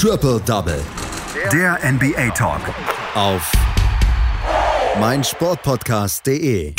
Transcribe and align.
Triple 0.00 0.38
Double. 0.46 0.80
Der 1.52 1.76
NBA 1.82 2.30
Talk. 2.30 2.60
Auf 3.16 3.50
meinsportpodcast.de. 5.00 6.72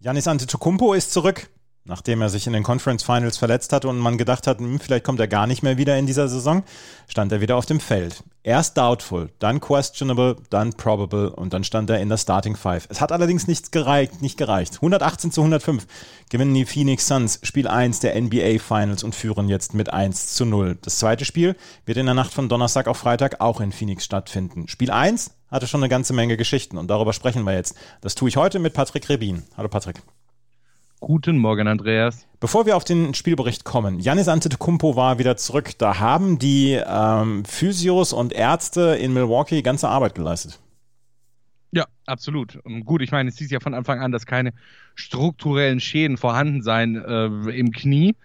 Janis 0.00 0.26
Antetokounmpo 0.26 0.94
ist 0.94 1.12
zurück 1.12 1.48
nachdem 1.86 2.20
er 2.20 2.28
sich 2.28 2.46
in 2.46 2.52
den 2.52 2.62
Conference 2.62 3.02
Finals 3.02 3.36
verletzt 3.36 3.72
hatte 3.72 3.88
und 3.88 3.98
man 3.98 4.18
gedacht 4.18 4.46
hat, 4.46 4.58
hm, 4.58 4.80
vielleicht 4.80 5.04
kommt 5.04 5.20
er 5.20 5.28
gar 5.28 5.46
nicht 5.46 5.62
mehr 5.62 5.78
wieder 5.78 5.96
in 5.96 6.06
dieser 6.06 6.28
Saison, 6.28 6.64
stand 7.08 7.32
er 7.32 7.40
wieder 7.40 7.56
auf 7.56 7.66
dem 7.66 7.80
Feld. 7.80 8.22
Erst 8.42 8.76
doubtful, 8.76 9.30
dann 9.40 9.60
questionable, 9.60 10.36
dann 10.50 10.72
probable 10.72 11.30
und 11.30 11.52
dann 11.52 11.64
stand 11.64 11.90
er 11.90 12.00
in 12.00 12.08
der 12.08 12.16
Starting 12.16 12.56
Five. 12.56 12.86
Es 12.90 13.00
hat 13.00 13.10
allerdings 13.10 13.48
nichts 13.48 13.70
gereicht, 13.70 14.22
nicht 14.22 14.38
gereicht. 14.38 14.76
118 14.76 15.32
zu 15.32 15.40
105 15.40 15.86
gewinnen 16.30 16.54
die 16.54 16.64
Phoenix 16.64 17.08
Suns 17.08 17.40
Spiel 17.42 17.66
1 17.66 18.00
der 18.00 18.20
NBA 18.20 18.58
Finals 18.60 19.02
und 19.02 19.14
führen 19.14 19.48
jetzt 19.48 19.74
mit 19.74 19.92
1 19.92 20.34
zu 20.34 20.44
0. 20.44 20.78
Das 20.82 20.98
zweite 20.98 21.24
Spiel 21.24 21.56
wird 21.86 21.98
in 21.98 22.06
der 22.06 22.14
Nacht 22.14 22.32
von 22.32 22.48
Donnerstag 22.48 22.86
auf 22.86 22.98
Freitag 22.98 23.40
auch 23.40 23.60
in 23.60 23.72
Phoenix 23.72 24.04
stattfinden. 24.04 24.68
Spiel 24.68 24.90
1 24.90 25.32
hatte 25.50 25.66
schon 25.66 25.80
eine 25.80 25.88
ganze 25.88 26.12
Menge 26.12 26.36
Geschichten 26.36 26.78
und 26.78 26.88
darüber 26.88 27.12
sprechen 27.12 27.44
wir 27.44 27.54
jetzt. 27.54 27.74
Das 28.00 28.14
tue 28.14 28.28
ich 28.28 28.36
heute 28.36 28.58
mit 28.58 28.74
Patrick 28.74 29.08
Rebin. 29.08 29.44
Hallo 29.56 29.68
Patrick. 29.68 30.02
Guten 31.08 31.38
Morgen, 31.38 31.68
Andreas. 31.68 32.26
Bevor 32.40 32.66
wir 32.66 32.76
auf 32.76 32.82
den 32.82 33.14
Spielbericht 33.14 33.62
kommen, 33.62 34.00
Janis 34.00 34.26
Antetokounmpo 34.26 34.96
war 34.96 35.20
wieder 35.20 35.36
zurück. 35.36 35.78
Da 35.78 36.00
haben 36.00 36.40
die 36.40 36.80
ähm, 36.84 37.44
Physios 37.44 38.12
und 38.12 38.32
Ärzte 38.32 38.96
in 39.00 39.14
Milwaukee 39.14 39.62
ganze 39.62 39.88
Arbeit 39.88 40.16
geleistet. 40.16 40.58
Ja, 41.70 41.84
absolut. 42.06 42.58
Gut, 42.84 43.02
ich 43.02 43.12
meine, 43.12 43.28
es 43.28 43.38
hieß 43.38 43.52
ja 43.52 43.60
von 43.60 43.72
Anfang 43.72 44.00
an, 44.00 44.10
dass 44.10 44.26
keine 44.26 44.52
strukturellen 44.96 45.78
Schäden 45.78 46.16
vorhanden 46.16 46.62
seien 46.62 46.96
äh, 46.96 47.26
im 47.56 47.70
Knie. 47.70 48.16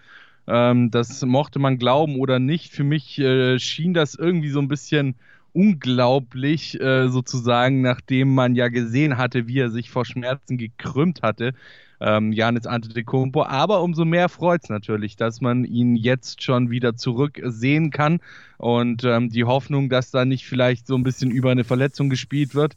Ähm, 0.48 0.90
das 0.90 1.24
mochte 1.24 1.60
man 1.60 1.78
glauben 1.78 2.16
oder 2.16 2.40
nicht. 2.40 2.72
Für 2.72 2.82
mich 2.82 3.16
äh, 3.20 3.60
schien 3.60 3.94
das 3.94 4.16
irgendwie 4.16 4.50
so 4.50 4.58
ein 4.58 4.66
bisschen 4.66 5.14
unglaublich, 5.52 6.80
äh, 6.80 7.08
sozusagen, 7.08 7.80
nachdem 7.80 8.34
man 8.34 8.56
ja 8.56 8.66
gesehen 8.66 9.18
hatte, 9.18 9.46
wie 9.46 9.60
er 9.60 9.70
sich 9.70 9.88
vor 9.88 10.04
Schmerzen 10.04 10.58
gekrümmt 10.58 11.22
hatte 11.22 11.54
ähm, 12.02 12.32
Janis 12.32 12.66
Antetokounmpo. 12.66 13.44
Aber 13.44 13.82
umso 13.82 14.04
mehr 14.04 14.28
freut 14.28 14.64
es 14.64 14.68
natürlich, 14.68 15.16
dass 15.16 15.40
man 15.40 15.64
ihn 15.64 15.94
jetzt 15.96 16.42
schon 16.42 16.70
wieder 16.70 16.96
zurück 16.96 17.40
sehen 17.44 17.90
kann. 17.90 18.20
Und 18.58 19.04
ähm, 19.04 19.30
die 19.30 19.44
Hoffnung, 19.44 19.88
dass 19.88 20.10
da 20.10 20.24
nicht 20.24 20.46
vielleicht 20.46 20.86
so 20.86 20.96
ein 20.96 21.04
bisschen 21.04 21.30
über 21.30 21.50
eine 21.50 21.64
Verletzung 21.64 22.10
gespielt 22.10 22.54
wird, 22.54 22.74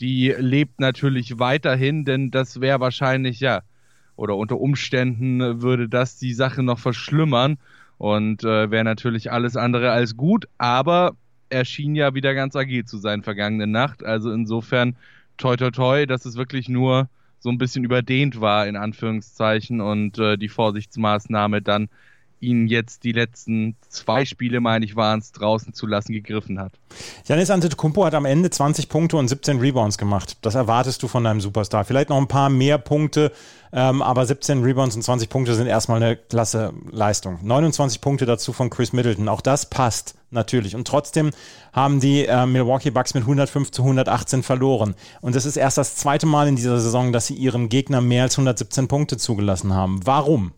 die 0.00 0.34
lebt 0.38 0.78
natürlich 0.78 1.38
weiterhin, 1.38 2.04
denn 2.04 2.30
das 2.30 2.60
wäre 2.60 2.80
wahrscheinlich 2.80 3.40
ja 3.40 3.62
oder 4.16 4.36
unter 4.36 4.58
Umständen 4.58 5.62
würde 5.62 5.88
das 5.88 6.18
die 6.18 6.32
Sache 6.32 6.62
noch 6.62 6.78
verschlimmern 6.78 7.58
und 7.98 8.44
äh, 8.44 8.70
wäre 8.70 8.84
natürlich 8.84 9.32
alles 9.32 9.56
andere 9.56 9.90
als 9.90 10.16
gut, 10.16 10.48
aber 10.58 11.16
er 11.48 11.64
schien 11.64 11.94
ja 11.94 12.14
wieder 12.14 12.34
ganz 12.34 12.56
agil 12.56 12.84
zu 12.84 12.98
sein 12.98 13.22
vergangene 13.22 13.66
Nacht, 13.66 14.04
also 14.04 14.30
insofern 14.30 14.96
toi 15.38 15.56
toi 15.56 15.70
toi, 15.70 16.06
dass 16.06 16.24
es 16.26 16.36
wirklich 16.36 16.68
nur 16.68 17.08
so 17.38 17.50
ein 17.50 17.58
bisschen 17.58 17.84
überdehnt 17.84 18.40
war, 18.40 18.66
in 18.66 18.76
Anführungszeichen, 18.76 19.80
und 19.80 20.18
äh, 20.18 20.36
die 20.36 20.48
Vorsichtsmaßnahme 20.48 21.62
dann 21.62 21.88
ihn 22.40 22.66
jetzt 22.66 23.04
die 23.04 23.12
letzten 23.12 23.76
zwei 23.88 24.24
Spiele, 24.24 24.60
meine 24.60 24.84
ich, 24.84 24.96
waren 24.96 25.20
es, 25.20 25.32
draußen 25.32 25.72
zu 25.72 25.86
lassen, 25.86 26.12
gegriffen 26.12 26.58
hat. 26.58 26.72
Janis 27.24 27.50
Antetokounmpo 27.50 28.04
hat 28.04 28.14
am 28.14 28.24
Ende 28.24 28.50
20 28.50 28.88
Punkte 28.88 29.16
und 29.16 29.28
17 29.28 29.58
Rebounds 29.58 29.98
gemacht. 29.98 30.36
Das 30.42 30.54
erwartest 30.54 31.02
du 31.02 31.08
von 31.08 31.24
deinem 31.24 31.40
Superstar. 31.40 31.84
Vielleicht 31.84 32.10
noch 32.10 32.18
ein 32.18 32.28
paar 32.28 32.50
mehr 32.50 32.78
Punkte, 32.78 33.32
ähm, 33.72 34.02
aber 34.02 34.26
17 34.26 34.62
Rebounds 34.62 34.96
und 34.96 35.02
20 35.02 35.28
Punkte 35.28 35.54
sind 35.54 35.66
erstmal 35.66 36.02
eine 36.02 36.16
klasse 36.16 36.72
Leistung. 36.90 37.38
29 37.42 38.00
Punkte 38.00 38.26
dazu 38.26 38.52
von 38.52 38.70
Chris 38.70 38.92
Middleton. 38.92 39.28
Auch 39.28 39.40
das 39.40 39.68
passt 39.70 40.14
natürlich. 40.30 40.74
Und 40.74 40.86
trotzdem 40.86 41.30
haben 41.72 42.00
die 42.00 42.26
äh, 42.26 42.46
Milwaukee 42.46 42.90
Bucks 42.90 43.14
mit 43.14 43.22
105 43.22 43.70
zu 43.70 43.82
118 43.82 44.42
verloren. 44.42 44.94
Und 45.20 45.34
das 45.34 45.46
ist 45.46 45.56
erst 45.56 45.78
das 45.78 45.96
zweite 45.96 46.26
Mal 46.26 46.48
in 46.48 46.56
dieser 46.56 46.78
Saison, 46.80 47.12
dass 47.12 47.26
sie 47.26 47.34
ihrem 47.34 47.68
Gegner 47.68 48.00
mehr 48.00 48.24
als 48.24 48.34
117 48.34 48.88
Punkte 48.88 49.16
zugelassen 49.16 49.74
haben. 49.74 50.00
Warum? 50.04 50.52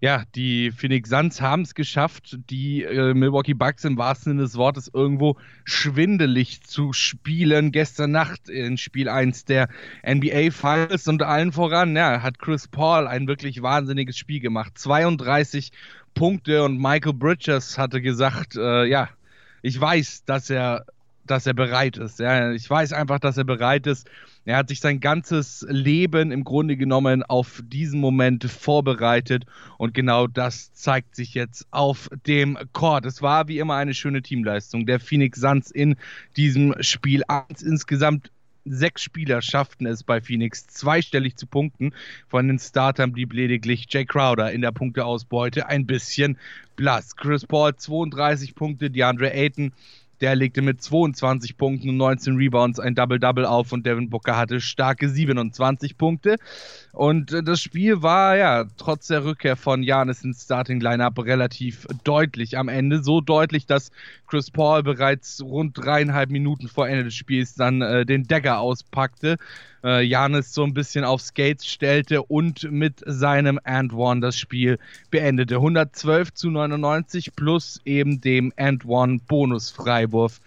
ja, 0.00 0.22
die 0.36 0.70
Phoenix 0.70 1.10
Suns 1.10 1.40
haben 1.40 1.62
es 1.62 1.74
geschafft, 1.74 2.38
die 2.50 2.84
äh, 2.84 3.14
Milwaukee 3.14 3.54
Bucks 3.54 3.84
im 3.84 3.98
wahrsten 3.98 4.32
Sinne 4.32 4.42
des 4.42 4.54
Wortes 4.54 4.88
irgendwo 4.92 5.36
schwindelig 5.64 6.62
zu 6.62 6.92
spielen. 6.92 7.72
Gestern 7.72 8.12
Nacht 8.12 8.48
in 8.48 8.76
Spiel 8.76 9.08
1 9.08 9.46
der 9.46 9.68
NBA 10.06 10.52
Finals 10.52 11.08
und 11.08 11.22
allen 11.22 11.50
voran, 11.50 11.96
ja, 11.96 12.22
hat 12.22 12.38
Chris 12.38 12.68
Paul 12.68 13.08
ein 13.08 13.26
wirklich 13.26 13.60
wahnsinniges 13.60 14.16
Spiel 14.16 14.38
gemacht. 14.38 14.78
32 14.78 15.72
Punkte 16.18 16.64
und 16.64 16.78
Michael 16.78 17.12
Bridges 17.12 17.78
hatte 17.78 18.02
gesagt, 18.02 18.56
äh, 18.56 18.86
ja, 18.86 19.08
ich 19.62 19.80
weiß, 19.80 20.24
dass 20.24 20.50
er 20.50 20.84
dass 21.26 21.46
er 21.46 21.54
bereit 21.54 21.96
ist. 21.98 22.18
Ja, 22.18 22.52
ich 22.52 22.68
weiß 22.68 22.92
einfach, 22.92 23.18
dass 23.18 23.36
er 23.36 23.44
bereit 23.44 23.86
ist. 23.86 24.08
Er 24.44 24.56
hat 24.56 24.68
sich 24.68 24.80
sein 24.80 24.98
ganzes 24.98 25.64
Leben 25.68 26.32
im 26.32 26.42
Grunde 26.42 26.76
genommen 26.76 27.22
auf 27.22 27.62
diesen 27.66 28.00
Moment 28.00 28.44
vorbereitet 28.44 29.44
und 29.76 29.94
genau 29.94 30.26
das 30.26 30.72
zeigt 30.72 31.14
sich 31.14 31.34
jetzt 31.34 31.66
auf 31.70 32.08
dem 32.26 32.58
Court. 32.72 33.04
Es 33.04 33.20
war 33.20 33.46
wie 33.46 33.58
immer 33.58 33.76
eine 33.76 33.94
schöne 33.94 34.22
Teamleistung 34.22 34.86
der 34.86 35.00
Phoenix 35.00 35.40
Suns 35.40 35.70
in 35.70 35.96
diesem 36.36 36.74
Spiel. 36.80 37.22
Insgesamt 37.62 38.32
sechs 38.72 39.02
Spieler 39.02 39.42
schafften 39.42 39.86
es 39.86 40.02
bei 40.02 40.20
Phoenix 40.20 40.66
zweistellig 40.66 41.36
zu 41.36 41.46
punkten. 41.46 41.92
Von 42.28 42.48
den 42.48 42.58
Startern 42.58 43.12
blieb 43.12 43.32
lediglich 43.32 43.86
Jay 43.88 44.04
Crowder 44.04 44.52
in 44.52 44.60
der 44.62 44.72
Punkteausbeute 44.72 45.66
ein 45.66 45.86
bisschen 45.86 46.38
blass. 46.76 47.16
Chris 47.16 47.46
Paul 47.46 47.74
32 47.74 48.54
Punkte, 48.54 48.90
DeAndre 48.90 49.32
Ayton 49.32 49.72
der 50.20 50.34
legte 50.34 50.62
mit 50.62 50.82
22 50.82 51.56
Punkten 51.56 51.90
und 51.90 51.96
19 51.96 52.36
Rebounds 52.36 52.80
ein 52.80 52.94
Double-Double 52.94 53.44
auf 53.44 53.72
und 53.72 53.86
Devin 53.86 54.10
Booker 54.10 54.36
hatte 54.36 54.60
starke 54.60 55.08
27 55.08 55.96
Punkte. 55.96 56.36
Und 56.92 57.32
äh, 57.32 57.42
das 57.42 57.60
Spiel 57.60 58.02
war 58.02 58.36
ja 58.36 58.64
trotz 58.76 59.08
der 59.08 59.24
Rückkehr 59.24 59.56
von 59.56 59.82
Janis 59.82 60.24
ins 60.24 60.44
Starting-Lineup 60.44 61.18
relativ 61.24 61.86
deutlich 62.04 62.58
am 62.58 62.68
Ende. 62.68 63.02
So 63.02 63.20
deutlich, 63.20 63.66
dass 63.66 63.90
Chris 64.26 64.50
Paul 64.50 64.82
bereits 64.82 65.42
rund 65.42 65.78
dreieinhalb 65.78 66.30
Minuten 66.30 66.68
vor 66.68 66.88
Ende 66.88 67.04
des 67.04 67.14
Spiels 67.14 67.54
dann 67.54 67.82
äh, 67.82 68.04
den 68.04 68.24
Dagger 68.24 68.58
auspackte 68.58 69.36
äh, 69.84 70.02
Janis 70.02 70.52
so 70.52 70.64
ein 70.64 70.74
bisschen 70.74 71.04
auf 71.04 71.20
Skates 71.20 71.66
stellte 71.66 72.22
und 72.22 72.70
mit 72.70 73.02
seinem 73.06 73.60
And 73.64 73.92
One 73.92 74.20
das 74.20 74.38
Spiel 74.38 74.78
beendete. 75.10 75.56
112 75.56 76.32
zu 76.34 76.50
99 76.50 77.34
plus 77.34 77.80
eben 77.84 78.20
dem 78.20 78.52
And 78.56 78.84
One 78.84 79.20
Bonus-Freiwurf. 79.26 80.40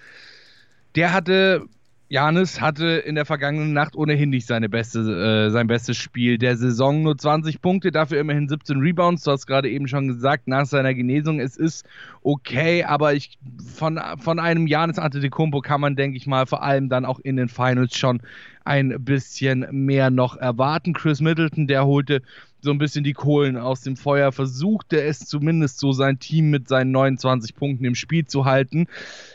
Der 0.95 1.13
hatte 1.13 1.65
Janis 2.11 2.59
hatte 2.59 2.87
in 2.87 3.15
der 3.15 3.23
vergangenen 3.23 3.71
Nacht 3.71 3.95
ohnehin 3.95 4.31
nicht 4.31 4.45
seine 4.45 4.67
beste, 4.67 4.99
äh, 4.99 5.49
sein 5.49 5.67
bestes 5.67 5.95
Spiel 5.95 6.37
der 6.37 6.57
Saison. 6.57 7.03
Nur 7.03 7.17
20 7.17 7.61
Punkte, 7.61 7.89
dafür 7.93 8.19
immerhin 8.19 8.49
17 8.49 8.81
Rebounds. 8.81 9.23
Du 9.23 9.31
hast 9.31 9.47
gerade 9.47 9.69
eben 9.69 9.87
schon 9.87 10.09
gesagt, 10.09 10.45
nach 10.45 10.65
seiner 10.65 10.93
Genesung, 10.93 11.39
es 11.39 11.55
ist 11.55 11.85
okay, 12.21 12.83
aber 12.83 13.13
ich, 13.13 13.39
von, 13.73 13.97
von 14.17 14.39
einem 14.39 14.67
Janis 14.67 14.99
Antetokounmpo 14.99 15.61
kann 15.61 15.79
man, 15.79 15.95
denke 15.95 16.17
ich 16.17 16.27
mal, 16.27 16.45
vor 16.47 16.63
allem 16.63 16.89
dann 16.89 17.05
auch 17.05 17.19
in 17.19 17.37
den 17.37 17.47
Finals 17.47 17.95
schon 17.95 18.21
ein 18.65 18.93
bisschen 19.05 19.65
mehr 19.71 20.09
noch 20.09 20.35
erwarten. 20.35 20.91
Chris 20.91 21.21
Middleton, 21.21 21.65
der 21.65 21.85
holte 21.85 22.23
so 22.59 22.71
ein 22.71 22.77
bisschen 22.77 23.05
die 23.05 23.13
Kohlen 23.13 23.55
aus 23.55 23.83
dem 23.83 23.95
Feuer, 23.95 24.33
versuchte 24.33 25.01
es 25.01 25.19
zumindest 25.19 25.79
so 25.79 25.93
sein 25.93 26.19
Team 26.19 26.49
mit 26.49 26.67
seinen 26.67 26.91
29 26.91 27.55
Punkten 27.55 27.85
im 27.85 27.95
Spiel 27.95 28.25
zu 28.25 28.43
halten. 28.43 28.87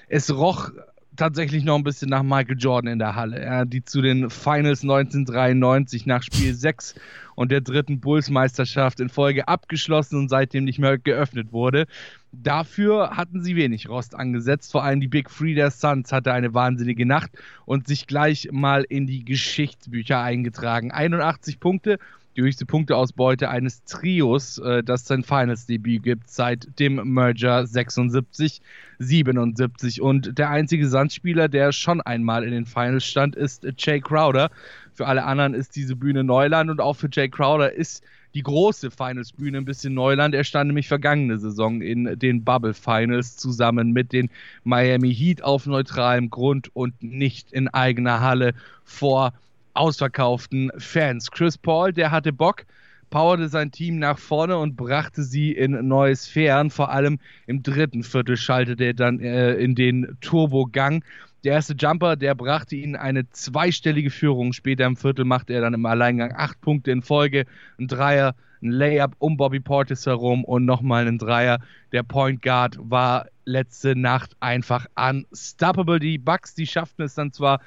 Es 0.09 0.31
roch 0.31 0.72
tatsächlich 1.16 1.65
noch 1.65 1.77
ein 1.77 1.84
bisschen 1.84 2.09
nach 2.09 2.22
Michael 2.22 2.56
Jordan 2.59 2.93
in 2.93 2.99
der 2.99 3.16
Halle, 3.16 3.43
ja, 3.43 3.65
die 3.65 3.84
zu 3.84 4.03
den 4.03 4.31
Finals 4.31 4.82
1993 4.82 6.06
nach 6.06 6.22
Spiel 6.22 6.54
6 6.54 6.94
und 7.34 7.50
der 7.50 7.60
dritten 7.60 8.00
Bulls-Meisterschaft 8.00 9.00
in 9.00 9.09
Folge 9.09 9.49
abgeschlossen 9.49 10.19
und 10.19 10.28
seitdem 10.28 10.65
nicht 10.65 10.78
mehr 10.78 10.99
geöffnet 10.99 11.53
wurde. 11.53 11.87
Dafür 12.32 13.16
hatten 13.16 13.42
sie 13.42 13.57
wenig 13.57 13.89
Rost 13.89 14.15
angesetzt. 14.15 14.72
Vor 14.72 14.84
allem 14.84 15.01
die 15.01 15.09
Big 15.09 15.28
Three 15.28 15.54
der 15.54 15.71
Suns 15.71 16.13
hatte 16.13 16.33
eine 16.33 16.54
wahnsinnige 16.54 17.07
Nacht 17.07 17.30
und 17.65 17.86
sich 17.86 18.07
gleich 18.07 18.48
mal 18.53 18.84
in 18.89 19.07
die 19.07 19.24
Geschichtsbücher 19.24 20.21
eingetragen. 20.21 20.91
81 20.91 21.60
Punkte 21.60 21.98
die 22.36 22.42
höchste 22.42 22.66
Punkteausbeute 22.66 23.48
eines 23.48 23.83
Trios, 23.84 24.59
äh, 24.59 24.83
das 24.83 25.06
sein 25.06 25.22
Finals-Debüt 25.22 26.03
gibt 26.03 26.28
seit 26.28 26.78
dem 26.78 27.15
Merger 27.15 27.66
76, 27.66 28.60
77. 28.98 30.03
Und 30.03 30.38
der 30.38 30.50
einzige 30.50 30.88
Sandspieler, 30.88 31.48
der 31.48 31.72
schon 31.72 32.00
einmal 32.00 32.44
in 32.44 32.53
den 32.53 32.66
Finals 32.66 33.06
stand, 33.06 33.36
ist 33.36 33.66
Jay 33.78 34.00
Crowder. 34.00 34.50
Für 34.94 35.06
alle 35.06 35.24
anderen 35.24 35.54
ist 35.54 35.77
diese 35.77 35.97
Bühne 35.97 36.24
Neuland 36.24 36.71
und 36.71 36.80
auch 36.80 36.94
für 36.94 37.09
Jay 37.10 37.28
Crowder 37.28 37.72
ist 37.72 38.04
die 38.34 38.42
große 38.42 38.91
Finals-Bühne 38.91 39.56
ein 39.56 39.65
bisschen 39.65 39.94
Neuland. 39.94 40.34
Er 40.34 40.44
stand 40.44 40.68
nämlich 40.68 40.89
vergangene 40.89 41.39
Saison 41.39 41.80
in 41.80 42.18
den 42.18 42.44
Bubble 42.44 42.74
Finals 42.74 43.39
zusammen 43.39 43.92
mit 43.92 44.12
den 44.12 44.28
Miami 44.62 45.15
Heat 45.15 45.42
auf 45.42 45.65
neutralem 45.65 46.28
Grund 46.28 46.68
und 46.74 47.03
nicht 47.03 47.50
in 47.53 47.68
eigener 47.68 48.21
Halle 48.21 48.53
vor 48.84 49.32
ausverkauften 49.77 50.71
Fans. 50.78 51.31
Chris 51.31 51.59
Paul, 51.59 51.93
der 51.93 52.11
hatte 52.11 52.33
Bock. 52.33 52.65
powerte 53.11 53.49
sein 53.49 53.71
Team 53.71 53.99
nach 53.99 54.19
vorne 54.19 54.59
und 54.59 54.77
brachte 54.77 55.23
sie 55.23 55.53
in 55.53 55.87
neue 55.87 56.17
Sphären. 56.17 56.71
Vor 56.71 56.91
allem 56.91 57.19
im 57.47 57.63
dritten 57.63 58.03
Viertel 58.03 58.37
schaltete 58.37 58.84
er 58.84 58.95
dann 58.95 59.21
äh, 59.21 59.55
in 59.55 59.75
den 59.75 60.17
Turbogang. 60.21 61.05
Der 61.45 61.53
erste 61.53 61.75
Jumper, 61.75 62.17
der 62.17 62.34
brachte 62.34 62.75
ihn 62.75 62.97
eine 62.97 63.31
zweistellige 63.31 64.11
Führung. 64.11 64.53
Später 64.53 64.84
im 64.87 64.97
Viertel 64.97 65.25
machte 65.25 65.53
er 65.53 65.61
dann 65.61 65.75
im 65.75 65.87
Alleingang 65.87 66.33
acht 66.34 66.61
Punkte 66.61 66.91
in 66.91 67.03
Folge, 67.03 67.47
ein 67.78 67.87
Dreier, 67.87 68.34
ein 68.63 68.71
Layup 68.71 69.15
um 69.19 69.37
Bobby 69.37 69.61
Portis 69.61 70.07
herum 70.07 70.45
und 70.45 70.65
nochmal 70.65 71.07
ein 71.07 71.19
Dreier. 71.19 71.61
Der 71.93 72.03
Point 72.03 72.43
Guard 72.43 72.78
war 72.81 73.27
letzte 73.45 73.95
Nacht 73.95 74.37
einfach 74.41 74.87
unstoppable. 74.97 76.01
Die 76.01 76.19
Bucks, 76.19 76.55
die 76.55 76.67
schafften 76.67 77.05
es 77.05 77.15
dann 77.15 77.33
zwar 77.33 77.61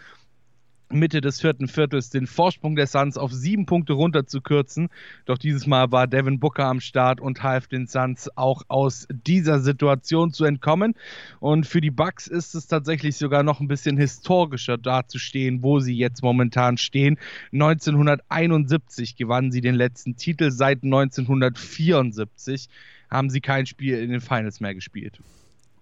Mitte 0.91 1.21
des 1.21 1.39
vierten 1.39 1.67
Viertels 1.67 2.09
den 2.09 2.27
Vorsprung 2.27 2.75
der 2.75 2.87
Suns 2.87 3.17
auf 3.17 3.31
sieben 3.31 3.65
Punkte 3.65 3.93
runterzukürzen. 3.93 4.89
Doch 5.25 5.37
dieses 5.37 5.67
Mal 5.67 5.91
war 5.91 6.07
Devin 6.07 6.39
Booker 6.39 6.65
am 6.65 6.79
Start 6.79 7.21
und 7.21 7.43
half 7.43 7.67
den 7.67 7.87
Suns 7.87 8.29
auch 8.35 8.63
aus 8.67 9.07
dieser 9.09 9.59
Situation 9.59 10.33
zu 10.33 10.45
entkommen. 10.45 10.95
Und 11.39 11.67
für 11.67 11.81
die 11.81 11.91
Bucks 11.91 12.27
ist 12.27 12.55
es 12.55 12.67
tatsächlich 12.67 13.17
sogar 13.17 13.43
noch 13.43 13.59
ein 13.59 13.67
bisschen 13.67 13.97
historischer 13.97 14.77
dazustehen, 14.77 15.61
wo 15.63 15.79
sie 15.79 15.95
jetzt 15.95 16.23
momentan 16.23 16.77
stehen. 16.77 17.17
1971 17.53 19.15
gewannen 19.15 19.51
sie 19.51 19.61
den 19.61 19.75
letzten 19.75 20.15
Titel. 20.15 20.51
Seit 20.51 20.83
1974 20.83 22.67
haben 23.09 23.29
sie 23.29 23.41
kein 23.41 23.65
Spiel 23.65 23.99
in 23.99 24.09
den 24.09 24.21
Finals 24.21 24.59
mehr 24.59 24.73
gespielt. 24.73 25.19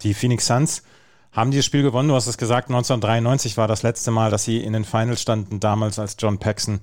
Die 0.03 0.13
Phoenix 0.13 0.45
Suns 0.45 0.83
haben 1.31 1.51
dieses 1.51 1.65
Spiel 1.65 1.83
gewonnen. 1.83 2.09
Du 2.09 2.15
hast 2.15 2.27
es 2.27 2.37
gesagt, 2.37 2.69
1993 2.69 3.57
war 3.57 3.67
das 3.67 3.83
letzte 3.83 4.11
Mal, 4.11 4.31
dass 4.31 4.43
sie 4.43 4.57
in 4.63 4.73
den 4.73 4.85
Finals 4.85 5.21
standen, 5.21 5.59
damals 5.59 5.99
als 5.99 6.15
John 6.19 6.39
Paxson 6.39 6.79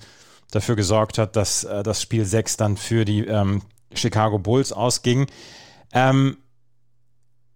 dafür 0.51 0.77
gesorgt 0.77 1.19
hat, 1.19 1.37
dass 1.37 1.65
äh, 1.65 1.83
das 1.83 2.01
Spiel 2.01 2.25
6 2.25 2.57
dann 2.57 2.77
für 2.77 3.05
die 3.05 3.27
ähm, 3.27 3.63
Chicago 3.95 4.39
Bulls 4.39 4.73
ausging. 4.73 5.27
Ähm, 5.93 6.37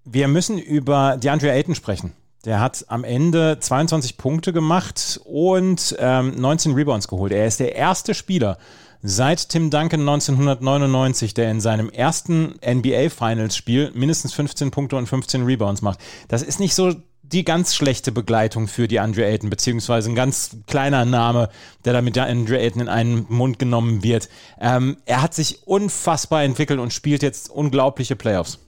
wir 0.04 0.28
müssen 0.28 0.58
über 0.58 1.16
DeAndre 1.16 1.52
Ayton 1.52 1.74
sprechen. 1.74 2.12
Der 2.44 2.60
hat 2.60 2.84
am 2.88 3.04
Ende 3.04 3.58
22 3.60 4.16
Punkte 4.16 4.52
gemacht 4.52 5.20
und 5.24 5.96
ähm, 5.98 6.34
19 6.36 6.72
Rebounds 6.72 7.08
geholt. 7.08 7.32
Er 7.32 7.46
ist 7.46 7.60
der 7.60 7.74
erste 7.74 8.14
Spieler 8.14 8.58
seit 9.02 9.48
Tim 9.48 9.70
Duncan 9.70 10.00
1999, 10.00 11.34
der 11.34 11.50
in 11.50 11.60
seinem 11.60 11.90
ersten 11.90 12.54
NBA 12.64 13.10
Finals 13.10 13.56
Spiel 13.56 13.90
mindestens 13.94 14.32
15 14.34 14.70
Punkte 14.70 14.96
und 14.96 15.06
15 15.06 15.44
Rebounds 15.44 15.82
macht. 15.82 16.00
Das 16.28 16.42
ist 16.42 16.60
nicht 16.60 16.74
so 16.74 16.94
die 17.22 17.44
ganz 17.44 17.74
schlechte 17.74 18.10
Begleitung 18.10 18.68
für 18.68 18.88
die 18.88 19.00
Andre 19.00 19.26
Ayton, 19.26 19.50
beziehungsweise 19.50 20.10
ein 20.10 20.14
ganz 20.14 20.56
kleiner 20.66 21.04
Name, 21.04 21.50
der 21.84 21.92
da 21.92 22.02
mit 22.02 22.16
der 22.16 22.26
Andre 22.26 22.58
Ayton 22.58 22.82
in 22.82 22.88
einen 22.88 23.26
Mund 23.28 23.58
genommen 23.58 24.02
wird. 24.02 24.28
Ähm, 24.60 24.96
er 25.04 25.22
hat 25.22 25.34
sich 25.34 25.66
unfassbar 25.66 26.42
entwickelt 26.42 26.80
und 26.80 26.92
spielt 26.92 27.22
jetzt 27.22 27.50
unglaubliche 27.50 28.16
Playoffs. 28.16 28.58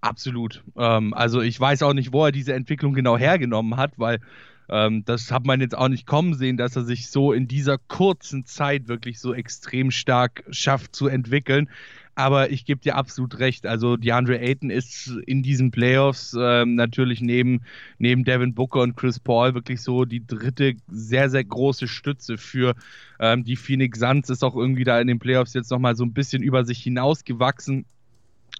Absolut. 0.00 0.62
Ähm, 0.76 1.12
also 1.12 1.40
ich 1.40 1.58
weiß 1.58 1.82
auch 1.82 1.92
nicht, 1.92 2.12
wo 2.12 2.24
er 2.24 2.32
diese 2.32 2.54
Entwicklung 2.54 2.94
genau 2.94 3.18
hergenommen 3.18 3.76
hat, 3.76 3.92
weil 3.96 4.20
ähm, 4.68 5.04
das 5.04 5.30
hat 5.30 5.46
man 5.46 5.60
jetzt 5.60 5.76
auch 5.76 5.88
nicht 5.88 6.06
kommen 6.06 6.34
sehen, 6.34 6.56
dass 6.56 6.76
er 6.76 6.84
sich 6.84 7.10
so 7.10 7.32
in 7.32 7.48
dieser 7.48 7.78
kurzen 7.78 8.44
Zeit 8.44 8.88
wirklich 8.88 9.18
so 9.18 9.32
extrem 9.32 9.90
stark 9.90 10.44
schafft 10.50 10.94
zu 10.94 11.08
entwickeln. 11.08 11.68
Aber 12.14 12.50
ich 12.50 12.64
gebe 12.64 12.80
dir 12.80 12.96
absolut 12.96 13.38
recht. 13.38 13.64
Also 13.64 13.96
DeAndre 13.96 14.40
Ayton 14.40 14.70
ist 14.70 15.06
in 15.26 15.44
diesen 15.44 15.70
Playoffs 15.70 16.36
ähm, 16.38 16.74
natürlich 16.74 17.20
neben, 17.20 17.62
neben 17.98 18.24
Devin 18.24 18.54
Booker 18.54 18.80
und 18.80 18.96
Chris 18.96 19.20
Paul 19.20 19.54
wirklich 19.54 19.80
so 19.82 20.04
die 20.04 20.26
dritte 20.26 20.74
sehr, 20.88 21.30
sehr 21.30 21.44
große 21.44 21.86
Stütze 21.86 22.36
für 22.36 22.74
ähm, 23.20 23.44
die 23.44 23.54
Phoenix 23.54 24.00
Suns. 24.00 24.30
Ist 24.30 24.42
auch 24.42 24.56
irgendwie 24.56 24.82
da 24.82 25.00
in 25.00 25.06
den 25.06 25.20
Playoffs 25.20 25.54
jetzt 25.54 25.70
nochmal 25.70 25.94
so 25.94 26.04
ein 26.04 26.12
bisschen 26.12 26.42
über 26.42 26.64
sich 26.64 26.82
hinausgewachsen. 26.82 27.84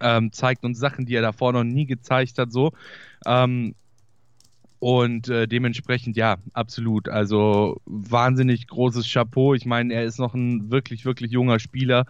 Ähm, 0.00 0.30
zeigt 0.30 0.64
uns 0.64 0.78
Sachen, 0.78 1.04
die 1.04 1.16
er 1.16 1.22
davor 1.22 1.52
noch 1.52 1.64
nie 1.64 1.86
gezeigt 1.86 2.38
hat. 2.38 2.52
So. 2.52 2.72
Ähm, 3.26 3.74
und 4.80 5.28
äh, 5.28 5.48
dementsprechend, 5.48 6.16
ja, 6.16 6.36
absolut. 6.52 7.08
Also 7.08 7.80
wahnsinnig 7.86 8.66
großes 8.68 9.10
Chapeau. 9.10 9.54
Ich 9.54 9.66
meine, 9.66 9.92
er 9.94 10.04
ist 10.04 10.18
noch 10.18 10.34
ein 10.34 10.70
wirklich, 10.70 11.04
wirklich 11.04 11.32
junger 11.32 11.58
Spieler 11.58 12.04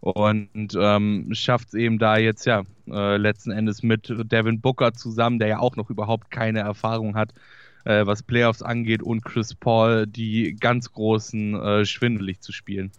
und 0.00 0.76
ähm, 0.78 1.28
schafft 1.32 1.68
es 1.68 1.74
eben 1.74 1.98
da 1.98 2.18
jetzt 2.18 2.44
ja 2.44 2.64
äh, 2.90 3.16
letzten 3.16 3.50
Endes 3.50 3.82
mit 3.82 4.12
Devin 4.30 4.60
Booker 4.60 4.92
zusammen, 4.92 5.38
der 5.38 5.48
ja 5.48 5.58
auch 5.58 5.76
noch 5.76 5.90
überhaupt 5.90 6.30
keine 6.30 6.60
Erfahrung 6.60 7.14
hat, 7.14 7.32
äh, 7.84 8.06
was 8.06 8.22
Playoffs 8.22 8.62
angeht, 8.62 9.02
und 9.02 9.24
Chris 9.24 9.54
Paul, 9.54 10.06
die 10.06 10.56
ganz 10.58 10.92
großen 10.92 11.54
äh, 11.54 11.84
schwindelig 11.86 12.40
zu 12.40 12.52
spielen. 12.52 12.90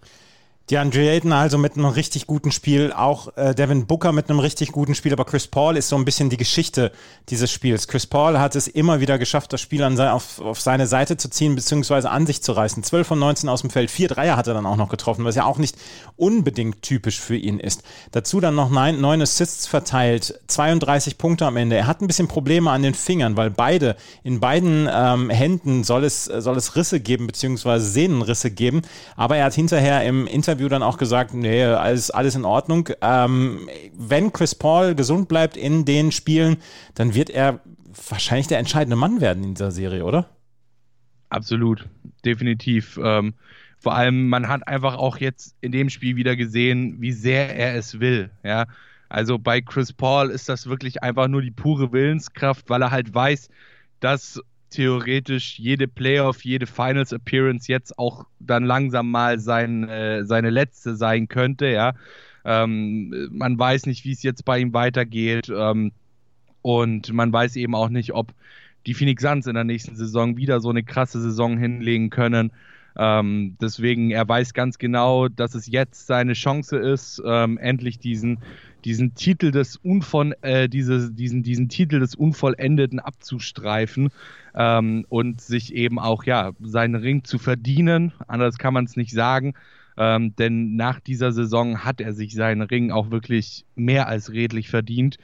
Die 0.71 0.79
Andre 0.79 1.11
Ayton 1.11 1.31
also 1.31 1.59
mit 1.59 1.75
einem 1.75 1.85
richtig 1.85 2.25
guten 2.25 2.51
Spiel, 2.51 2.91
auch 2.91 3.37
äh, 3.37 3.53
Devin 3.53 3.85
Booker 3.85 4.11
mit 4.11 4.31
einem 4.31 4.39
richtig 4.39 4.71
guten 4.71 4.95
Spiel, 4.95 5.13
aber 5.13 5.23
Chris 5.23 5.45
Paul 5.45 5.77
ist 5.77 5.89
so 5.89 5.95
ein 5.95 6.05
bisschen 6.05 6.31
die 6.31 6.37
Geschichte 6.37 6.91
dieses 7.29 7.51
Spiels. 7.51 7.87
Chris 7.87 8.07
Paul 8.07 8.39
hat 8.39 8.55
es 8.55 8.67
immer 8.67 8.99
wieder 8.99 9.19
geschafft, 9.19 9.53
das 9.53 9.61
Spiel 9.61 9.83
an, 9.83 9.99
auf, 9.99 10.41
auf 10.41 10.59
seine 10.59 10.87
Seite 10.87 11.17
zu 11.17 11.29
ziehen, 11.29 11.53
beziehungsweise 11.53 12.09
an 12.09 12.25
sich 12.25 12.41
zu 12.41 12.53
reißen. 12.53 12.81
12 12.81 13.05
von 13.05 13.19
19 13.19 13.47
aus 13.47 13.61
dem 13.61 13.69
Feld, 13.69 13.91
vier 13.91 14.07
Dreier 14.07 14.37
hat 14.37 14.47
er 14.47 14.55
dann 14.55 14.65
auch 14.65 14.75
noch 14.75 14.89
getroffen, 14.89 15.23
was 15.23 15.35
ja 15.35 15.45
auch 15.45 15.59
nicht 15.59 15.75
unbedingt 16.17 16.81
typisch 16.81 17.19
für 17.19 17.35
ihn 17.35 17.59
ist. 17.59 17.83
Dazu 18.11 18.39
dann 18.39 18.55
noch 18.55 18.71
neun, 18.71 18.99
neun 18.99 19.21
Assists 19.21 19.67
verteilt, 19.67 20.39
32 20.47 21.19
Punkte 21.19 21.45
am 21.45 21.57
Ende. 21.57 21.75
Er 21.75 21.85
hat 21.85 22.01
ein 22.01 22.07
bisschen 22.07 22.27
Probleme 22.27 22.71
an 22.71 22.81
den 22.81 22.95
Fingern, 22.95 23.37
weil 23.37 23.51
beide, 23.51 23.97
in 24.23 24.39
beiden 24.39 24.89
ähm, 24.91 25.29
Händen 25.29 25.83
soll 25.83 26.05
es, 26.05 26.25
soll 26.25 26.57
es 26.57 26.75
Risse 26.75 26.99
geben, 26.99 27.27
beziehungsweise 27.27 27.85
Sehnenrisse 27.85 28.49
geben, 28.49 28.81
aber 29.15 29.37
er 29.37 29.45
hat 29.45 29.53
hinterher 29.53 30.03
im 30.03 30.25
Interview 30.25 30.54
Interview 30.55 30.69
dann 30.69 30.83
auch 30.83 30.97
gesagt, 30.97 31.33
nee, 31.33 31.63
alles, 31.63 32.11
alles 32.11 32.35
in 32.35 32.45
Ordnung. 32.45 32.87
Ähm, 33.01 33.69
wenn 33.93 34.31
Chris 34.31 34.55
Paul 34.55 34.95
gesund 34.95 35.27
bleibt 35.27 35.57
in 35.57 35.83
den 35.83 36.13
Spielen, 36.13 36.57
dann 36.93 37.13
wird 37.13 37.29
er 37.29 37.59
wahrscheinlich 38.09 38.47
der 38.47 38.59
entscheidende 38.59 38.95
Mann 38.95 39.19
werden 39.19 39.43
in 39.43 39.53
dieser 39.55 39.71
Serie, 39.71 40.05
oder? 40.05 40.29
Absolut, 41.27 41.85
definitiv. 42.23 42.97
Ähm, 43.03 43.33
vor 43.77 43.95
allem, 43.95 44.29
man 44.29 44.47
hat 44.47 44.65
einfach 44.65 44.95
auch 44.95 45.17
jetzt 45.17 45.55
in 45.59 45.73
dem 45.73 45.89
Spiel 45.89 46.15
wieder 46.15 46.37
gesehen, 46.37 47.01
wie 47.01 47.11
sehr 47.11 47.53
er 47.53 47.75
es 47.75 47.99
will. 47.99 48.29
Ja, 48.43 48.65
also 49.09 49.37
bei 49.37 49.59
Chris 49.59 49.91
Paul 49.91 50.29
ist 50.29 50.47
das 50.47 50.67
wirklich 50.67 51.03
einfach 51.03 51.27
nur 51.27 51.41
die 51.41 51.51
pure 51.51 51.91
Willenskraft, 51.91 52.69
weil 52.69 52.81
er 52.81 52.91
halt 52.91 53.13
weiß, 53.13 53.49
dass 53.99 54.41
theoretisch 54.75 55.57
jede 55.57 55.87
Playoff, 55.87 56.43
jede 56.43 56.67
Finals 56.67 57.13
Appearance 57.13 57.71
jetzt 57.71 57.97
auch 57.97 58.25
dann 58.39 58.65
langsam 58.65 59.09
mal 59.09 59.39
sein, 59.39 59.87
äh, 59.89 60.25
seine 60.25 60.49
letzte 60.49 60.95
sein 60.95 61.27
könnte, 61.27 61.67
ja. 61.67 61.93
Ähm, 62.43 63.29
man 63.31 63.57
weiß 63.57 63.87
nicht, 63.87 64.05
wie 64.05 64.11
es 64.11 64.21
jetzt 64.21 64.45
bei 64.45 64.59
ihm 64.59 64.73
weitergeht. 64.73 65.49
Ähm, 65.49 65.91
und 66.61 67.13
man 67.13 67.31
weiß 67.31 67.55
eben 67.55 67.75
auch 67.75 67.89
nicht, 67.89 68.13
ob 68.13 68.33
die 68.85 68.93
Phoenix 68.93 69.23
Suns 69.23 69.47
in 69.47 69.55
der 69.55 69.63
nächsten 69.63 69.95
Saison 69.95 70.37
wieder 70.37 70.59
so 70.59 70.69
eine 70.69 70.83
krasse 70.83 71.19
Saison 71.21 71.57
hinlegen 71.57 72.09
können. 72.09 72.51
Ähm, 72.97 73.57
deswegen, 73.59 74.11
er 74.11 74.27
weiß 74.27 74.53
ganz 74.53 74.77
genau, 74.77 75.27
dass 75.27 75.55
es 75.55 75.67
jetzt 75.67 76.07
seine 76.07 76.33
Chance 76.33 76.77
ist, 76.77 77.21
ähm, 77.25 77.57
endlich 77.57 77.99
diesen, 77.99 78.39
diesen 78.85 79.15
Titel 79.15 79.51
des 79.51 79.77
Unvoll, 79.77 80.35
äh, 80.41 80.69
diese, 80.69 81.11
diesen, 81.11 81.43
diesen 81.43 81.69
Titel 81.69 81.99
des 81.99 82.15
Unvollendeten 82.15 82.99
abzustreifen 82.99 84.09
ähm, 84.53 85.05
und 85.09 85.41
sich 85.41 85.73
eben 85.73 85.99
auch 85.99 86.23
ja 86.23 86.51
seinen 86.61 86.95
Ring 86.95 87.23
zu 87.23 87.37
verdienen. 87.37 88.13
Anders 88.27 88.57
kann 88.57 88.73
man 88.73 88.85
es 88.85 88.95
nicht 88.95 89.11
sagen. 89.11 89.53
Ähm, 89.97 90.35
denn 90.35 90.75
nach 90.75 90.99
dieser 90.99 91.31
Saison 91.31 91.85
hat 91.85 92.01
er 92.01 92.13
sich 92.13 92.33
seinen 92.33 92.61
Ring 92.61 92.91
auch 92.91 93.11
wirklich 93.11 93.65
mehr 93.75 94.07
als 94.07 94.31
redlich 94.31 94.69
verdient. 94.69 95.17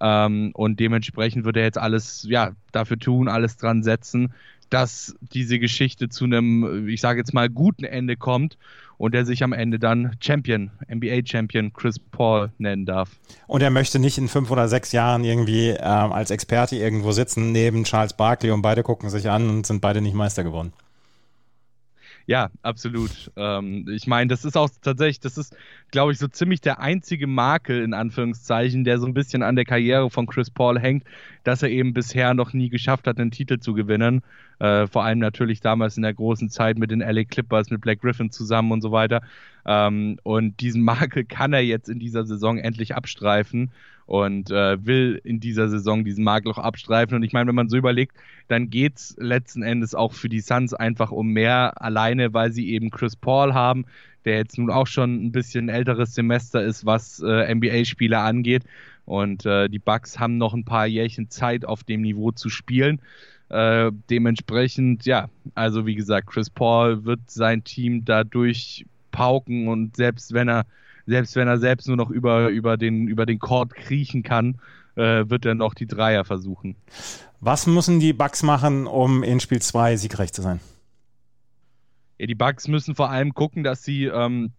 Ähm, 0.00 0.50
und 0.54 0.80
dementsprechend 0.80 1.44
wird 1.44 1.56
er 1.56 1.64
jetzt 1.64 1.78
alles 1.78 2.26
ja, 2.28 2.52
dafür 2.72 2.98
tun, 2.98 3.28
alles 3.28 3.56
dran 3.56 3.82
setzen, 3.82 4.32
dass 4.70 5.14
diese 5.20 5.58
Geschichte 5.58 6.08
zu 6.08 6.24
einem, 6.24 6.88
ich 6.88 7.00
sage 7.00 7.20
jetzt 7.20 7.34
mal, 7.34 7.48
guten 7.48 7.84
Ende 7.84 8.16
kommt 8.16 8.56
und 8.98 9.14
er 9.14 9.24
sich 9.24 9.42
am 9.42 9.52
Ende 9.52 9.78
dann 9.78 10.16
Champion, 10.20 10.70
NBA-Champion 10.92 11.72
Chris 11.72 11.98
Paul 11.98 12.52
nennen 12.58 12.86
darf. 12.86 13.10
Und 13.46 13.62
er 13.62 13.70
möchte 13.70 13.98
nicht 13.98 14.18
in 14.18 14.28
fünf 14.28 14.50
oder 14.50 14.68
sechs 14.68 14.92
Jahren 14.92 15.24
irgendwie 15.24 15.70
ähm, 15.70 16.12
als 16.12 16.30
Experte 16.30 16.76
irgendwo 16.76 17.12
sitzen 17.12 17.52
neben 17.52 17.84
Charles 17.84 18.14
Barkley 18.14 18.50
und 18.50 18.62
beide 18.62 18.82
gucken 18.82 19.10
sich 19.10 19.28
an 19.28 19.48
und 19.48 19.66
sind 19.66 19.80
beide 19.80 20.00
nicht 20.00 20.14
Meister 20.14 20.44
geworden. 20.44 20.72
Ja, 22.26 22.48
absolut. 22.62 23.30
Ähm, 23.36 23.86
ich 23.88 24.06
meine, 24.06 24.28
das 24.28 24.46
ist 24.46 24.56
auch 24.56 24.70
tatsächlich, 24.80 25.20
das 25.20 25.36
ist, 25.36 25.54
glaube 25.90 26.12
ich, 26.12 26.18
so 26.18 26.26
ziemlich 26.26 26.62
der 26.62 26.80
einzige 26.80 27.26
Makel 27.26 27.82
in 27.82 27.92
Anführungszeichen, 27.92 28.84
der 28.84 28.98
so 28.98 29.06
ein 29.06 29.12
bisschen 29.12 29.42
an 29.42 29.56
der 29.56 29.66
Karriere 29.66 30.08
von 30.08 30.26
Chris 30.26 30.50
Paul 30.50 30.80
hängt, 30.80 31.04
dass 31.42 31.62
er 31.62 31.68
eben 31.68 31.92
bisher 31.92 32.32
noch 32.32 32.54
nie 32.54 32.70
geschafft 32.70 33.06
hat, 33.06 33.18
einen 33.18 33.30
Titel 33.30 33.58
zu 33.58 33.74
gewinnen. 33.74 34.22
Äh, 34.58 34.86
vor 34.86 35.04
allem 35.04 35.18
natürlich 35.18 35.60
damals 35.60 35.98
in 35.98 36.02
der 36.02 36.14
großen 36.14 36.48
Zeit 36.48 36.78
mit 36.78 36.90
den 36.90 37.00
LA 37.00 37.24
Clippers, 37.24 37.68
mit 37.70 37.82
Black 37.82 38.00
Griffin 38.00 38.30
zusammen 38.30 38.72
und 38.72 38.80
so 38.80 38.90
weiter. 38.90 39.20
Ähm, 39.66 40.18
und 40.22 40.60
diesen 40.60 40.82
Makel 40.82 41.24
kann 41.24 41.52
er 41.52 41.62
jetzt 41.62 41.88
in 41.88 41.98
dieser 41.98 42.24
Saison 42.24 42.58
endlich 42.58 42.94
abstreifen 42.94 43.70
und 44.06 44.50
äh, 44.50 44.84
will 44.84 45.20
in 45.24 45.40
dieser 45.40 45.68
Saison 45.68 46.04
diesen 46.04 46.24
Makel 46.24 46.52
auch 46.52 46.58
abstreifen. 46.58 47.16
Und 47.16 47.22
ich 47.22 47.32
meine, 47.32 47.48
wenn 47.48 47.54
man 47.54 47.68
so 47.68 47.76
überlegt, 47.76 48.16
dann 48.48 48.70
geht 48.70 48.96
es 48.96 49.16
letzten 49.18 49.62
Endes 49.62 49.94
auch 49.94 50.12
für 50.12 50.28
die 50.28 50.40
Suns 50.40 50.74
einfach 50.74 51.10
um 51.10 51.28
mehr, 51.28 51.80
alleine 51.80 52.34
weil 52.34 52.52
sie 52.52 52.70
eben 52.70 52.90
Chris 52.90 53.16
Paul 53.16 53.54
haben, 53.54 53.86
der 54.24 54.36
jetzt 54.36 54.58
nun 54.58 54.70
auch 54.70 54.86
schon 54.86 55.24
ein 55.24 55.32
bisschen 55.32 55.68
älteres 55.68 56.14
Semester 56.14 56.62
ist, 56.62 56.84
was 56.84 57.20
äh, 57.20 57.54
NBA-Spieler 57.54 58.20
angeht. 58.20 58.64
Und 59.06 59.44
äh, 59.44 59.68
die 59.68 59.78
Bucks 59.78 60.18
haben 60.18 60.38
noch 60.38 60.54
ein 60.54 60.64
paar 60.64 60.86
Jährchen 60.86 61.28
Zeit, 61.28 61.64
auf 61.64 61.84
dem 61.84 62.02
Niveau 62.02 62.30
zu 62.30 62.48
spielen. 62.48 63.00
Äh, 63.50 63.92
dementsprechend, 64.08 65.04
ja, 65.04 65.28
also 65.54 65.84
wie 65.86 65.94
gesagt, 65.94 66.28
Chris 66.28 66.48
Paul 66.48 67.04
wird 67.04 67.20
sein 67.30 67.64
Team 67.64 68.04
dadurch 68.04 68.86
pauken 69.14 69.68
und 69.68 69.96
selbst 69.96 70.34
wenn 70.34 70.48
er 70.48 70.66
selbst 71.06 71.36
wenn 71.36 71.48
er 71.48 71.58
selbst 71.58 71.86
nur 71.86 71.96
noch 71.96 72.10
über, 72.10 72.48
über, 72.48 72.76
den, 72.76 73.08
über 73.08 73.26
den 73.26 73.38
Court 73.38 73.74
kriechen 73.74 74.22
kann, 74.22 74.58
äh, 74.96 75.28
wird 75.28 75.44
er 75.44 75.54
noch 75.54 75.74
die 75.74 75.86
Dreier 75.86 76.24
versuchen. 76.24 76.76
Was 77.40 77.66
müssen 77.66 78.00
die 78.00 78.12
Bucks 78.12 78.42
machen, 78.42 78.86
um 78.86 79.22
in 79.22 79.40
Spiel 79.40 79.60
2 79.60 79.96
siegreich 79.96 80.32
zu 80.32 80.42
sein? 80.42 80.60
Ja, 82.18 82.26
die 82.26 82.34
Bucks 82.34 82.68
müssen 82.68 82.94
vor 82.94 83.10
allem 83.10 83.34
gucken, 83.34 83.64
dass 83.64 83.82
sie 83.82 84.04
ähm, 84.04 84.52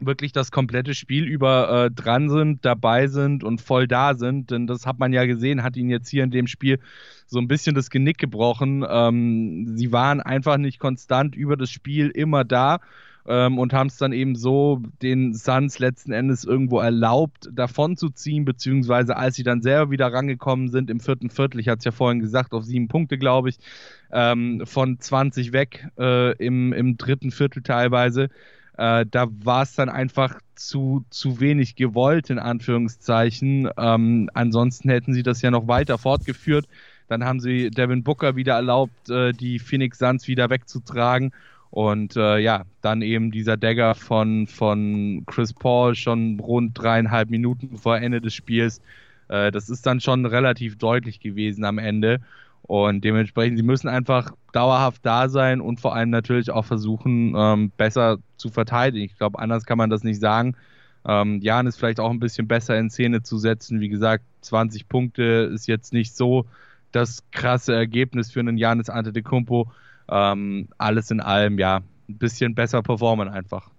wirklich 0.00 0.32
das 0.32 0.50
komplette 0.50 0.94
Spiel 0.94 1.24
über 1.24 1.86
äh, 1.86 1.90
dran 1.90 2.30
sind, 2.30 2.64
dabei 2.64 3.08
sind 3.08 3.44
und 3.44 3.60
voll 3.60 3.86
da 3.86 4.14
sind. 4.14 4.50
Denn 4.50 4.66
das 4.66 4.86
hat 4.86 4.98
man 4.98 5.12
ja 5.12 5.26
gesehen, 5.26 5.62
hat 5.62 5.76
ihnen 5.76 5.90
jetzt 5.90 6.08
hier 6.08 6.24
in 6.24 6.30
dem 6.30 6.46
Spiel 6.46 6.78
so 7.26 7.38
ein 7.38 7.48
bisschen 7.48 7.74
das 7.74 7.90
Genick 7.90 8.16
gebrochen. 8.16 8.86
Ähm, 8.88 9.76
sie 9.76 9.92
waren 9.92 10.20
einfach 10.20 10.56
nicht 10.56 10.78
konstant 10.78 11.34
über 11.34 11.56
das 11.56 11.70
Spiel 11.70 12.08
immer 12.08 12.44
da 12.44 12.78
ähm, 13.26 13.58
und 13.58 13.72
haben 13.72 13.88
es 13.88 13.96
dann 13.96 14.12
eben 14.12 14.34
so 14.34 14.80
den 15.02 15.34
Suns 15.34 15.78
letzten 15.78 16.12
Endes 16.12 16.44
irgendwo 16.44 16.80
erlaubt, 16.80 17.48
davon 17.52 17.96
zu 17.96 18.10
ziehen, 18.10 18.44
beziehungsweise 18.44 19.16
als 19.16 19.36
sie 19.36 19.42
dann 19.42 19.62
selber 19.62 19.90
wieder 19.90 20.12
rangekommen 20.12 20.68
sind 20.68 20.90
im 20.90 21.00
vierten 21.00 21.30
Viertel, 21.30 21.60
ich 21.60 21.68
hatte 21.68 21.78
es 21.80 21.84
ja 21.84 21.92
vorhin 21.92 22.20
gesagt, 22.20 22.52
auf 22.52 22.64
sieben 22.64 22.88
Punkte, 22.88 23.18
glaube 23.18 23.50
ich, 23.50 23.58
ähm, 24.12 24.62
von 24.64 24.98
20 24.98 25.52
weg 25.52 25.88
äh, 25.98 26.36
im, 26.36 26.72
im 26.72 26.96
dritten 26.96 27.30
Viertel 27.30 27.62
teilweise. 27.62 28.28
Äh, 28.76 29.04
da 29.10 29.26
war 29.44 29.62
es 29.62 29.74
dann 29.74 29.90
einfach 29.90 30.40
zu, 30.54 31.04
zu 31.10 31.40
wenig 31.40 31.76
gewollt, 31.76 32.30
in 32.30 32.38
Anführungszeichen. 32.38 33.68
Ähm, 33.76 34.30
ansonsten 34.32 34.88
hätten 34.88 35.12
sie 35.12 35.22
das 35.22 35.42
ja 35.42 35.50
noch 35.50 35.68
weiter 35.68 35.98
fortgeführt. 35.98 36.66
Dann 37.06 37.24
haben 37.24 37.40
sie 37.40 37.70
Devin 37.70 38.04
Booker 38.04 38.36
wieder 38.36 38.54
erlaubt, 38.54 39.10
äh, 39.10 39.32
die 39.32 39.58
Phoenix 39.58 39.98
Suns 39.98 40.28
wieder 40.28 40.48
wegzutragen. 40.48 41.32
Und 41.70 42.16
äh, 42.16 42.38
ja, 42.38 42.64
dann 42.80 43.00
eben 43.02 43.30
dieser 43.30 43.56
Dagger 43.56 43.94
von, 43.94 44.46
von 44.46 45.22
Chris 45.26 45.52
Paul 45.52 45.94
schon 45.94 46.40
rund 46.40 46.76
dreieinhalb 46.76 47.30
Minuten 47.30 47.78
vor 47.78 47.96
Ende 47.96 48.20
des 48.20 48.34
Spiels. 48.34 48.80
Äh, 49.28 49.52
das 49.52 49.70
ist 49.70 49.86
dann 49.86 50.00
schon 50.00 50.26
relativ 50.26 50.78
deutlich 50.78 51.20
gewesen 51.20 51.64
am 51.64 51.78
Ende. 51.78 52.20
Und 52.62 53.02
dementsprechend, 53.02 53.56
sie 53.56 53.64
müssen 53.64 53.88
einfach 53.88 54.32
dauerhaft 54.52 55.04
da 55.04 55.28
sein 55.28 55.60
und 55.60 55.80
vor 55.80 55.94
allem 55.94 56.10
natürlich 56.10 56.50
auch 56.50 56.64
versuchen, 56.64 57.34
ähm, 57.36 57.72
besser 57.76 58.18
zu 58.36 58.48
verteidigen. 58.48 59.04
Ich 59.04 59.16
glaube, 59.16 59.38
anders 59.38 59.64
kann 59.64 59.78
man 59.78 59.90
das 59.90 60.04
nicht 60.04 60.20
sagen. 60.20 60.56
Ähm, 61.04 61.40
Jan 61.40 61.66
ist 61.66 61.76
vielleicht 61.76 62.00
auch 62.00 62.10
ein 62.10 62.20
bisschen 62.20 62.46
besser 62.46 62.78
in 62.78 62.90
Szene 62.90 63.22
zu 63.22 63.38
setzen. 63.38 63.80
Wie 63.80 63.88
gesagt, 63.88 64.24
20 64.42 64.88
Punkte 64.88 65.50
ist 65.52 65.66
jetzt 65.66 65.92
nicht 65.92 66.14
so 66.16 66.46
das 66.92 67.22
krasse 67.30 67.74
Ergebnis 67.74 68.30
für 68.30 68.40
einen 68.40 68.58
Janis 68.58 68.90
Antetokounmpo. 68.90 69.70
Ähm, 70.10 70.68
alles 70.78 71.10
in 71.10 71.20
allem, 71.20 71.58
ja, 71.58 71.80
ein 72.08 72.18
bisschen 72.18 72.54
besser 72.54 72.82
performen 72.82 73.28
einfach. 73.28 73.70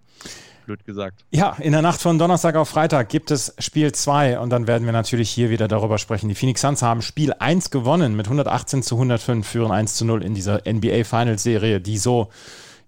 Blöd 0.66 0.86
gesagt. 0.86 1.26
Ja, 1.32 1.58
in 1.60 1.72
der 1.72 1.82
Nacht 1.82 2.02
von 2.02 2.18
Donnerstag 2.18 2.56
auf 2.56 2.70
Freitag 2.70 3.10
gibt 3.10 3.32
es 3.32 3.54
Spiel 3.58 3.92
2 3.92 4.40
und 4.40 4.52
dann 4.52 4.68
werden 4.68 4.86
wir 4.86 4.94
natürlich 4.94 5.30
hier 5.30 5.50
wieder 5.50 5.68
darüber 5.68 5.98
sprechen. 5.98 6.30
Die 6.30 6.36
Phoenix 6.36 6.62
Suns 6.62 6.82
haben 6.82 7.02
Spiel 7.02 7.34
1 7.34 7.72
gewonnen 7.72 8.16
mit 8.16 8.28
118 8.28 8.84
zu 8.84 8.96
105, 8.96 9.48
führen 9.48 9.72
1 9.72 9.96
zu 9.96 10.06
0 10.06 10.24
in 10.24 10.34
dieser 10.34 10.62
NBA 10.72 11.04
Finals 11.04 11.44
Serie, 11.44 11.82
die 11.82 11.98
so 11.98 12.30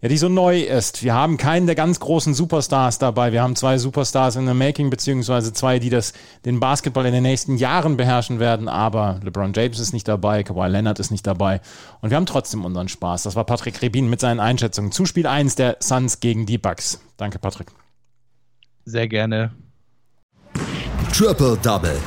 ja, 0.04 0.10
die 0.10 0.18
so 0.18 0.28
neu 0.28 0.60
ist. 0.60 1.02
Wir 1.02 1.14
haben 1.14 1.38
keinen 1.38 1.66
der 1.66 1.76
ganz 1.76 2.02
großen 2.02 2.34
Superstars 2.34 3.00
dabei. 3.00 3.32
Wir 3.32 3.42
haben 3.42 3.56
zwei 3.56 3.78
Superstars 3.78 4.36
in 4.36 4.46
the 4.46 4.54
Making, 4.54 4.90
beziehungsweise 4.90 5.54
zwei, 5.54 5.80
die 5.80 5.90
das, 5.90 6.12
den 6.44 6.60
Basketball 6.60 7.06
in 7.06 7.14
den 7.14 7.24
nächsten 7.24 7.56
Jahren 7.56 7.96
beherrschen 7.96 8.38
werden. 8.42 8.68
Aber 8.68 9.22
LeBron 9.24 9.54
James 9.56 9.80
ist 9.80 9.94
nicht 9.94 10.06
dabei, 10.06 10.44
Kawhi 10.44 10.68
Leonard 10.68 11.00
ist 11.00 11.10
nicht 11.10 11.26
dabei. 11.26 11.62
Und 12.02 12.10
wir 12.10 12.18
haben 12.18 12.26
trotzdem 12.26 12.66
unseren 12.66 12.90
Spaß. 12.90 13.24
Das 13.24 13.38
war 13.38 13.46
Patrick 13.46 13.82
Rebin 13.82 14.10
mit 14.10 14.20
seinen 14.20 14.42
Einschätzungen 14.42 14.92
zu 14.92 15.06
Spiel 15.06 15.26
1 15.26 15.56
der 15.56 15.78
Suns 15.80 16.20
gegen 16.20 16.46
die 16.46 16.58
Bucks. 16.58 17.00
Danke, 17.16 17.40
Patrick. 17.40 17.68
Sehr 18.84 19.08
gerne. 19.08 19.54
Triple 21.14 21.58
Double. 21.64 21.98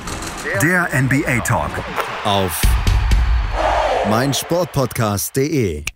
Der 0.60 0.86
NBA 0.92 1.40
Talk. 1.40 1.70
Auf 2.26 2.60
meinsportpodcast.de. 4.10 5.95